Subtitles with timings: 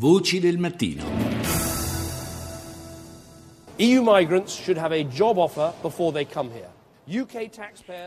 [0.00, 1.04] Voci del mattino.
[3.76, 6.79] EU migrants should have a job offer before they come here.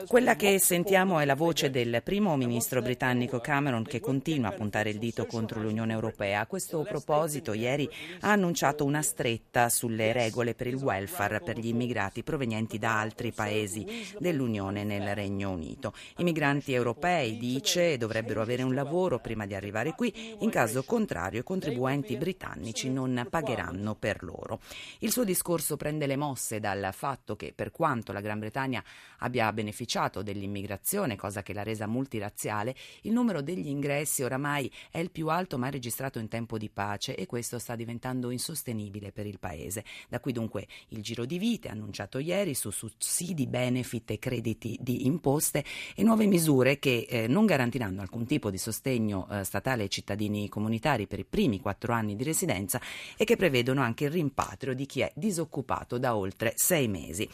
[0.07, 4.91] Quella che sentiamo è la voce del primo ministro britannico Cameron che continua a puntare
[4.91, 6.39] il dito contro l'Unione Europea.
[6.39, 7.89] A questo proposito, ieri
[8.21, 13.33] ha annunciato una stretta sulle regole per il welfare per gli immigrati provenienti da altri
[13.33, 13.85] paesi
[14.19, 15.93] dell'Unione nel Regno Unito.
[16.19, 21.41] I migranti europei, dice, dovrebbero avere un lavoro prima di arrivare qui, in caso contrario
[21.41, 24.61] i contribuenti britannici non pagheranno per loro.
[24.99, 28.81] Il suo discorso prende le mosse dal fatto che per quanto la Gran Bretagna
[29.19, 35.11] abbia beneficiato dell'immigrazione, cosa che l'ha resa multirazziale, il numero degli ingressi oramai è il
[35.11, 39.39] più alto mai registrato in tempo di pace e questo sta diventando insostenibile per il
[39.39, 39.83] Paese.
[40.09, 45.05] Da qui dunque il giro di vite annunciato ieri su sussidi, benefit e crediti di
[45.05, 45.63] imposte
[45.95, 50.49] e nuove misure che eh, non garantiranno alcun tipo di sostegno eh, statale ai cittadini
[50.49, 52.79] comunitari per i primi quattro anni di residenza
[53.17, 57.27] e che prevedono anche il rimpatrio di chi è disoccupato da oltre sei mesi.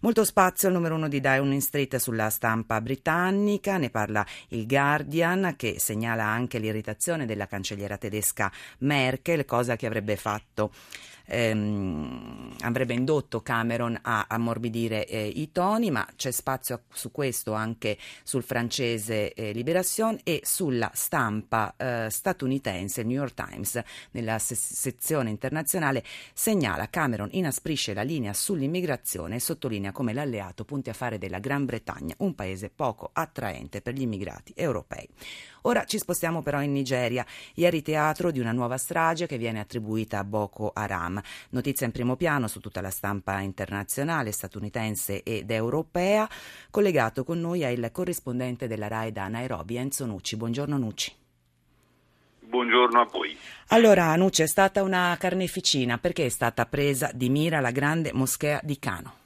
[0.00, 5.54] Molto spazio al numero uno di Downing Street sulla stampa britannica, ne parla il Guardian
[5.56, 10.72] che segnala anche l'irritazione della cancelliera tedesca Merkel, cosa che avrebbe fatto
[11.28, 17.96] ehm, avrebbe indotto Cameron a ammorbidire eh, i toni, ma c'è spazio su questo anche
[18.22, 23.80] sul francese eh, Libération e sulla stampa eh, statunitense, il New York Times,
[24.12, 30.90] nella se- sezione internazionale, segnala Cameron inasprisce la linea sull'immigrazione e sottolinea come l'alleato punti
[30.90, 35.08] a fare della Gran Bretagna un paese poco attraente per gli immigrati europei.
[35.62, 40.18] Ora ci spostiamo però in Nigeria, ieri teatro di una nuova strage che viene attribuita
[40.18, 41.17] a Boko Haram.
[41.50, 46.28] Notizia in primo piano su tutta la stampa internazionale, statunitense ed europea.
[46.70, 50.36] Collegato con noi è il corrispondente della RAI da Nairobi, Enzo Nucci.
[50.36, 51.12] Buongiorno Nucci.
[52.40, 53.36] Buongiorno a voi.
[53.68, 58.60] Allora, Nucci, è stata una carneficina perché è stata presa di mira la grande moschea
[58.62, 59.17] di Cano?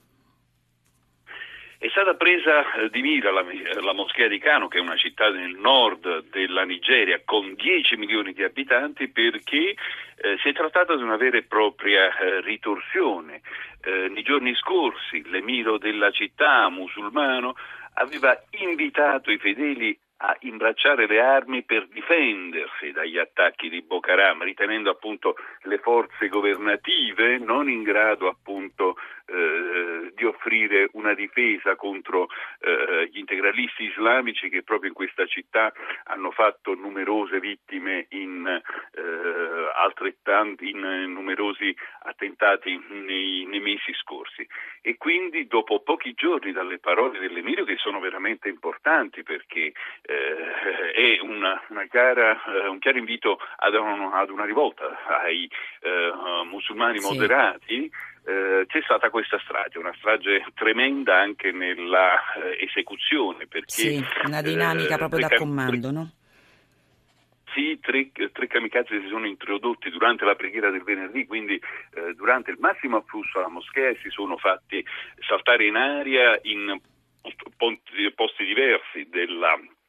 [1.82, 3.44] È stata presa eh, di mira la,
[3.80, 8.32] la, moschea di Kano, che è una città nel nord della Nigeria con 10 milioni
[8.34, 9.74] di abitanti, perché
[10.14, 13.40] eh, si è trattata di una vera e propria eh, ritorsione.
[13.82, 17.56] Eh, nei giorni scorsi l'emiro della città musulmano
[17.94, 24.42] aveva invitato i fedeli a imbracciare le armi per difendersi dagli attacchi di Boko Haram,
[24.44, 28.96] ritenendo appunto le forze governative non in grado appunto
[29.26, 32.28] eh, di offrire una difesa contro
[32.60, 35.72] eh, gli integralisti islamici che proprio in questa città
[36.04, 39.00] hanno fatto numerose vittime in, eh,
[39.82, 40.80] altrettanti, in
[41.12, 44.46] numerosi attentati nei, nei, mesi scorsi.
[44.80, 49.72] E quindi dopo pochi giorni dalle parole dell'Emiro che sono veramente importanti perché
[50.02, 55.48] eh, è una, una chiara, eh, un chiaro invito ad, un, ad, una rivolta ai
[55.80, 56.12] eh,
[56.48, 57.06] musulmani sì.
[57.12, 57.90] moderati,
[58.24, 63.46] eh, c'è stata questa strage, una strage tremenda anche nella eh, esecuzione.
[63.46, 66.10] Perché, sì, una dinamica eh, proprio da comando, no?
[67.54, 72.50] Sì, tre, tre, kamikaze si sono introdotti durante la preghiera del venerdì, quindi eh, durante
[72.50, 74.84] il massimo afflusso alla moschea si sono fatti
[75.26, 76.80] saltare in aria in
[78.14, 79.81] posti diversi della, eh,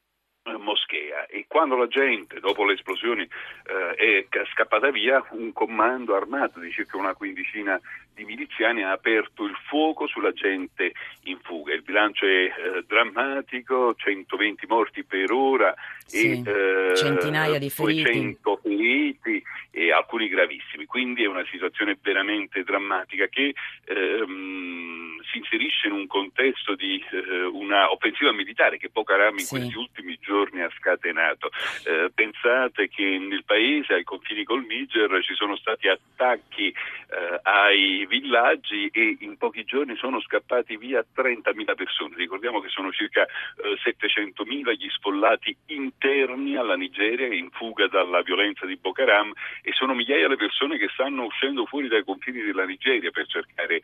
[0.58, 6.60] moschea e quando la gente dopo le esplosioni eh, è scappata via un comando armato
[6.60, 7.80] di circa una quindicina
[8.14, 10.94] di miliziani ha aperto il fuoco sulla gente
[11.24, 11.74] in fuga.
[11.74, 15.74] Il bilancio è eh, drammatico, 120 morti per ora
[16.06, 18.04] sì, e eh, centinaia di feriti.
[18.04, 20.86] 200 feriti e alcuni gravissimi.
[20.86, 23.56] Quindi è una situazione veramente drammatica che
[23.86, 29.46] ehm, si inserisce in un contesto di eh, una offensiva militare che Boko Haram in
[29.46, 29.56] sì.
[29.56, 31.52] questi ultimi giorni ha scatenato.
[31.86, 38.06] Eh, pensate che nel paese, ai confini col Niger, ci sono stati attacchi eh, ai
[38.08, 42.16] villaggi e in pochi giorni sono scappati via 30.000 persone.
[42.16, 48.66] Ricordiamo che sono circa 700.000 eh, gli sfollati interni alla Nigeria in fuga dalla violenza
[48.66, 49.32] di Boko Haram
[49.62, 53.76] e sono migliaia le persone che stanno uscendo fuori dai confini della Nigeria per cercare
[53.76, 53.82] eh,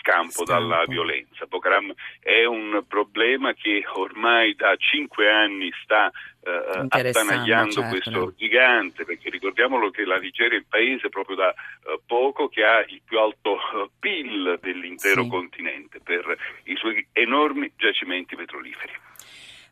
[0.00, 1.46] scampo, scampo, dalla violenza.
[1.46, 6.10] Boko Haram è un problema che ormai da cinque anni sta
[6.42, 8.34] eh, attanagliando certo, questo no?
[8.36, 12.80] gigante, perché ricordiamolo che la Nigeria è il paese proprio da eh, poco che ha
[12.80, 15.28] il più alto eh, PIL dell'intero sì.
[15.28, 18.92] continente per i suoi enormi giacimenti petroliferi.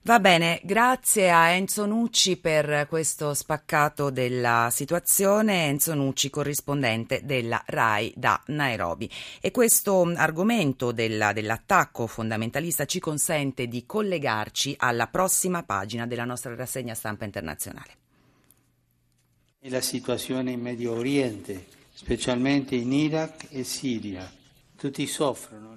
[0.06, 5.67] Va bene, grazie a Enzo Nucci per questo spaccato della situazione.
[5.67, 9.11] Enzo Nucci, corrispondente della RAI da Nairobi.
[9.41, 16.55] E questo argomento della, dell'attacco fondamentalista ci consente di collegarci alla prossima pagina della nostra
[16.55, 17.91] rassegna stampa internazionale.
[19.62, 24.31] La situazione in Medio Oriente, specialmente in Iraq e Siria.
[24.76, 25.75] Tutti soffrono.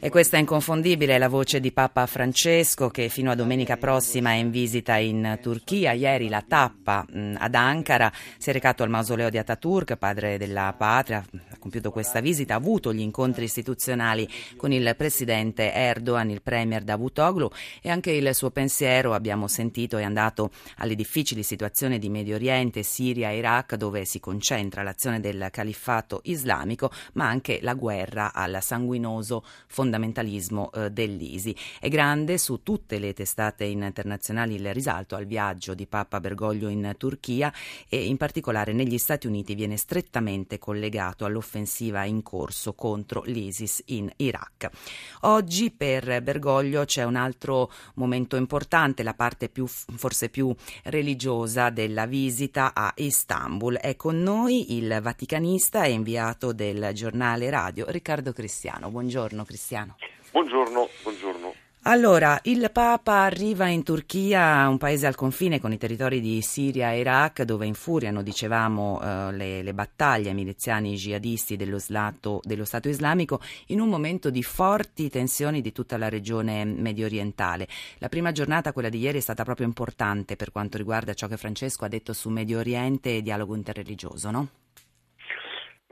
[0.00, 4.34] E questa è inconfondibile la voce di Papa Francesco che fino a domenica prossima è
[4.34, 5.92] in visita in Turchia.
[5.92, 10.74] Ieri la tappa mh, ad Ankara si è recato al mausoleo di Ataturk, padre della
[10.76, 16.42] patria, ha compiuto questa visita, ha avuto gli incontri istituzionali con il presidente Erdogan, il
[16.42, 17.48] premier Davutoglu
[17.80, 22.82] e anche il suo pensiero, abbiamo sentito, è andato alle difficili situazioni di Medio Oriente,
[22.82, 29.44] Siria Iraq dove si concentra l'azione del califfato islamico ma anche la guerra al sanguinoso
[29.66, 31.56] fondamentalismo eh, dell'ISI.
[31.80, 36.94] È grande su tutte le testate internazionali il risalto al viaggio di Papa Bergoglio in
[36.98, 37.52] Turchia
[37.88, 44.10] e in particolare negli Stati Uniti viene strettamente collegato all'offensiva in corso contro l'ISIS in
[44.16, 44.68] Iraq.
[45.22, 50.54] Oggi per Bergoglio c'è un altro momento importante, la parte più, forse più
[50.84, 53.76] religiosa della visita a Istanbul.
[53.76, 58.90] È con noi il vaticanista e inviato del giornale radio Riccardo Cristiano.
[58.90, 59.96] Buongiorno Cristiano.
[60.30, 61.54] Buongiorno, buongiorno.
[61.84, 66.92] Allora, il Papa arriva in Turchia, un paese al confine con i territori di Siria
[66.92, 72.88] e Iraq, dove infuriano, dicevamo, eh, le, le, battaglie miliziani jihadisti dello, slato, dello, Stato
[72.88, 77.66] islamico, in un momento di forti tensioni di tutta la regione medio orientale.
[77.98, 81.36] La prima giornata, quella di ieri, è stata proprio importante per quanto riguarda ciò che
[81.36, 84.48] Francesco ha detto su Medio Oriente e dialogo interreligioso, no?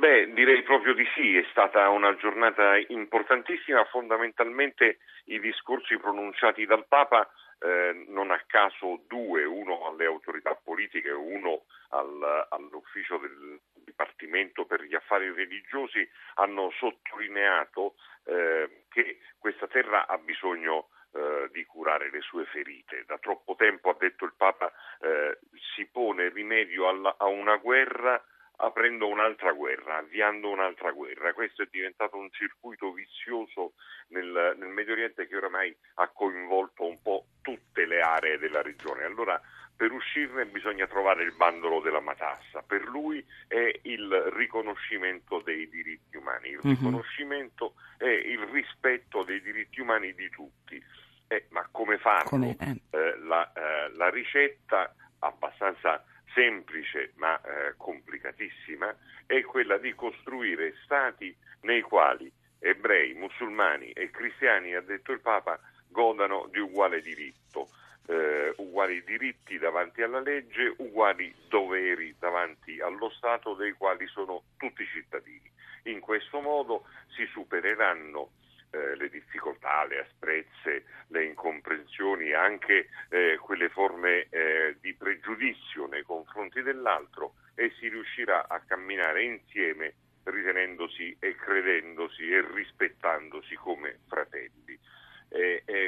[0.01, 6.87] Beh, direi proprio di sì, è stata una giornata importantissima, fondamentalmente i discorsi pronunciati dal
[6.89, 14.65] Papa eh, non a caso due, uno alle autorità politiche uno al, all'ufficio del Dipartimento
[14.65, 22.09] per gli affari religiosi, hanno sottolineato eh, che questa terra ha bisogno eh, di curare
[22.11, 23.05] le sue ferite.
[23.07, 25.41] Da troppo tempo, ha detto il Papa, eh,
[25.75, 28.19] si pone rimedio alla, a una guerra
[28.61, 31.33] aprendo un'altra guerra, avviando un'altra guerra.
[31.33, 33.73] Questo è diventato un circuito vizioso
[34.09, 39.05] nel, nel, Medio Oriente che oramai ha coinvolto un po' tutte le aree della regione.
[39.05, 39.41] Allora,
[39.75, 42.63] per uscirne bisogna trovare il bandolo della matassa.
[42.63, 46.49] Per lui è il riconoscimento dei diritti umani.
[46.51, 46.75] Il mhm.
[46.75, 50.83] riconoscimento è il rispetto dei diritti umani di tutti.
[51.29, 52.29] Eh, ma come farlo?
[52.29, 52.81] Come, eh.
[52.91, 56.05] Eh, la, eh, la ricetta abbastanza
[56.35, 58.95] semplice ma eh, complicatissima
[59.27, 65.59] è quella di costruire stati nei quali ebrei, musulmani e cristiani, ha detto il Papa,
[65.89, 67.69] godano di uguale diritto,
[68.07, 74.85] eh, uguali diritti davanti alla legge, uguali doveri davanti allo Stato dei quali sono tutti
[74.87, 75.51] cittadini.
[75.85, 76.85] In questo modo
[77.15, 78.31] si supereranno
[78.71, 86.03] eh, le difficoltà, le asprezze, le incomprensioni, anche eh, quelle forme eh, di pregiudizio nei
[86.03, 89.95] confronti dell'altro e si riuscirà a camminare insieme
[90.25, 94.79] ritenendosi e credendosi e rispettandosi come fratelli.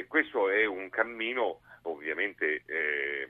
[0.07, 3.29] questo è un cammino ovviamente eh,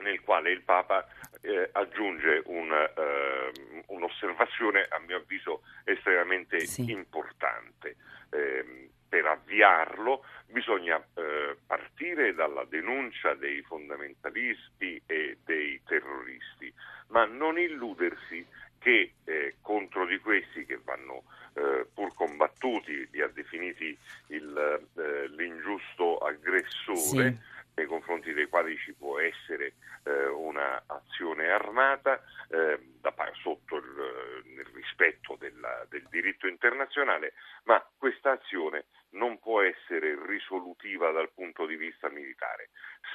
[0.00, 1.06] nel quale il Papa
[1.40, 6.90] eh, aggiunge un, uh, un'osservazione a mio avviso estremamente sì.
[6.90, 7.96] importante.
[8.30, 16.72] Eh, per avviarlo bisogna eh, partire dalla denuncia dei fondamentalisti e dei terroristi,
[17.08, 18.46] ma non illudersi
[18.80, 23.96] che eh, contro di questi che vanno eh, pur combattuti, li ha definiti
[24.28, 27.38] il, eh, l'ingiusto aggressore, sì.
[27.74, 34.66] nei confronti dei quali ci può essere eh, un'azione armata eh, da, sotto il, nel
[34.72, 37.34] rispetto della, del diritto internazionale,
[37.64, 42.70] ma questa azione non può essere risolutiva dal punto di vista militare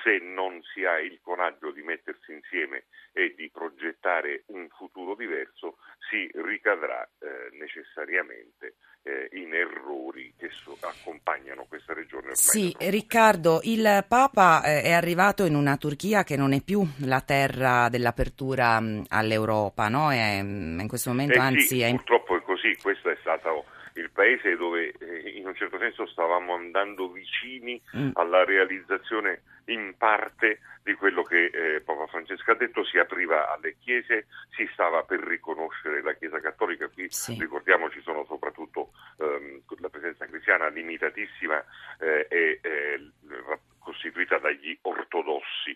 [0.06, 5.78] se non si ha il coraggio di mettersi insieme e di progettare un futuro diverso,
[6.10, 12.36] si ricadrà eh, necessariamente eh, in errori che so, accompagnano questa regione.
[12.36, 17.22] Sì, Riccardo, il Papa eh, è arrivato in una Turchia che non è più la
[17.22, 20.12] terra dell'apertura mh, all'Europa, no?
[20.12, 21.90] È, in questo momento, eh anzi, sì, è...
[21.90, 23.66] purtroppo è così, questo è stato
[23.96, 28.12] il paese dove eh, in un certo senso stavamo andando vicini mm.
[28.14, 33.76] alla realizzazione in parte di quello che eh, Papa Francesco ha detto, si apriva alle
[33.80, 37.36] chiese, si stava per riconoscere la Chiesa Cattolica, qui sì.
[37.40, 41.64] ricordiamoci sono soprattutto ehm, la presenza cristiana limitatissima
[42.00, 43.12] eh, e eh,
[43.80, 45.76] costituita dagli ortodossi.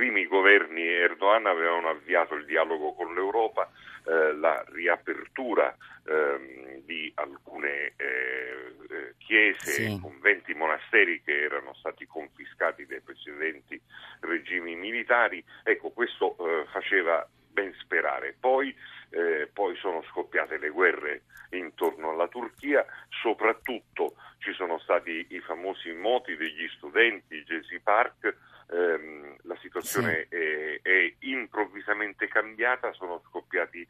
[0.00, 3.70] I primi governi Erdogan avevano avviato il dialogo con l'Europa,
[4.06, 5.76] eh, la riapertura
[6.06, 9.98] ehm, di alcune eh, eh chiese, sì.
[10.00, 13.78] conventi, monasteri che erano stati confiscati dai precedenti
[14.20, 15.44] regimi militari.
[15.64, 18.34] Ecco, questo eh, faceva ben sperare.
[18.40, 18.74] Poi,
[19.10, 22.86] eh, poi sono scoppiate le guerre intorno alla Turchia,
[23.20, 28.34] soprattutto ci sono stati i famosi moti degli studenti, Jesse Park,
[28.70, 30.36] ehm, la situazione sì.
[30.36, 33.86] è, è, improvvisamente cambiata, sono scoppiati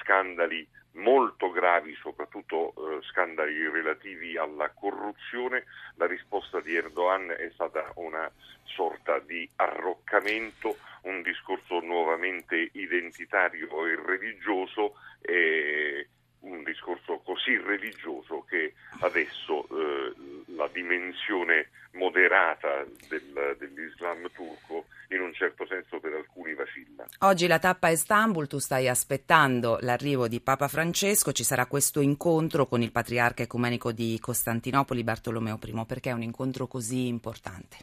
[0.00, 5.64] scandali molto gravi, soprattutto eh, scandali relativi alla corruzione.
[5.96, 8.30] La risposta di Erdogan è stata una
[8.64, 14.94] sorta di arroccamento, un discorso nuovamente identitario e religioso.
[15.20, 16.08] E
[16.40, 20.14] un discorso così religioso che adesso eh,
[20.56, 27.04] la dimensione moderata del, dell'Islam turco in un certo senso per alcuni vacilla.
[27.20, 32.00] Oggi la tappa è Istanbul, tu stai aspettando l'arrivo di Papa Francesco, ci sarà questo
[32.00, 37.76] incontro con il patriarca ecumenico di Costantinopoli Bartolomeo I, perché è un incontro così importante?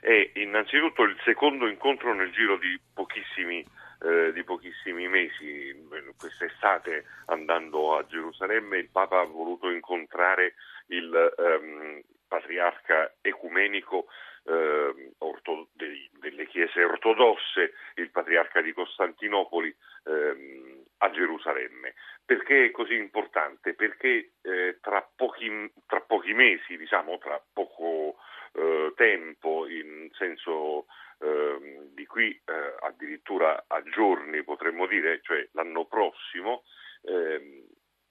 [0.00, 3.64] È innanzitutto il secondo incontro nel giro di pochissimi
[4.02, 5.88] eh, di pochissimi mesi.
[6.18, 10.54] Quest'estate andando a Gerusalemme il Papa ha voluto incontrare
[10.86, 14.06] il ehm, patriarca ecumenico
[14.44, 21.94] eh, orto, dei, delle chiese ortodosse, il patriarca di Costantinopoli ehm, a Gerusalemme.
[22.24, 23.74] Perché è così importante?
[23.74, 28.16] Perché eh, tra, pochi, tra, pochi, mesi, diciamo tra poco
[28.54, 30.86] eh, tempo, in senso
[31.22, 36.64] eh, di qui eh, addirittura a giorni potremmo dire, cioè l'anno prossimo,
[37.02, 37.66] eh,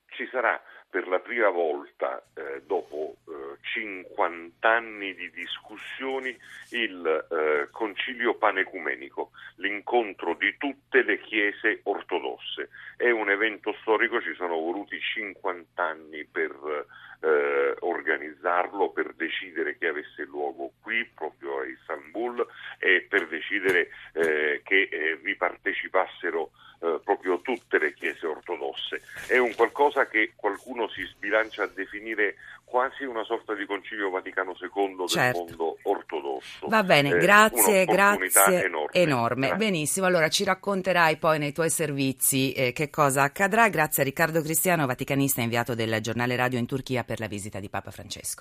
[0.07, 3.15] ci sarà per la prima volta eh, dopo
[3.61, 6.37] 50 eh, anni di discussioni
[6.71, 12.69] il eh, concilio panecumenico, l'incontro di tutte le chiese ortodosse.
[12.97, 16.85] È un evento storico, ci sono voluti 50 anni per
[17.21, 22.45] eh, organizzarlo, per decidere che avesse luogo qui, proprio a Istanbul,
[22.79, 26.51] e per decidere eh, che eh, vi partecipassero
[26.83, 29.01] eh, proprio tutte le chiese ortodosse.
[29.27, 32.35] È un qualcosa che qualcuno si sbilancia a definire
[32.71, 35.39] quasi una sorta di concilio Vaticano II del certo.
[35.39, 36.67] mondo ortodosso.
[36.69, 38.63] Va bene, eh, grazie, grazie.
[38.63, 38.89] Enorme.
[38.93, 39.47] enorme.
[39.47, 39.65] Grazie.
[39.65, 43.67] Benissimo, allora ci racconterai poi nei tuoi servizi eh, che cosa accadrà.
[43.67, 47.67] Grazie a Riccardo Cristiano, vaticanista inviato del giornale radio in Turchia per la visita di
[47.67, 48.29] Papa Francesco.